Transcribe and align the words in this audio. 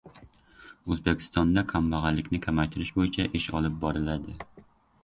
O‘zbekistonda 0.95 1.65
kambag‘allikni 1.73 2.41
kamaytirish 2.47 2.95
bo‘yicha 2.99 3.31
ish 3.43 3.53
olib 3.61 3.79
boriladi 3.87 4.41